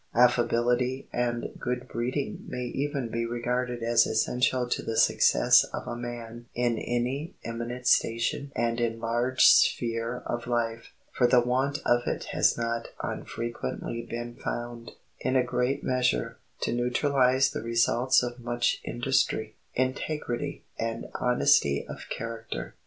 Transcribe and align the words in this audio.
Affability 0.15 1.07
and 1.13 1.51
good 1.59 1.87
breeding 1.87 2.43
may 2.47 2.63
even 2.65 3.09
be 3.11 3.23
regarded 3.23 3.83
as 3.83 4.07
essential 4.07 4.67
to 4.67 4.81
the 4.81 4.97
success 4.97 5.63
of 5.75 5.85
a 5.87 5.95
man 5.95 6.47
in 6.55 6.79
any 6.79 7.35
eminent 7.43 7.85
station 7.85 8.51
and 8.55 8.81
enlarged 8.81 9.45
sphere 9.47 10.23
of 10.25 10.47
life, 10.47 10.91
for 11.11 11.27
the 11.27 11.39
want 11.39 11.83
of 11.85 12.07
it 12.07 12.23
has 12.31 12.57
not 12.57 12.87
unfrequently 13.03 14.01
been 14.09 14.33
found, 14.33 14.93
in 15.19 15.35
a 15.35 15.43
great 15.43 15.83
measure, 15.83 16.39
to 16.61 16.73
neutralize 16.73 17.51
the 17.51 17.61
results 17.61 18.23
of 18.23 18.39
much 18.39 18.81
industry, 18.83 19.55
integrity, 19.75 20.63
and 20.79 21.05
honesty 21.19 21.85
of 21.87 22.09
character. 22.09 22.73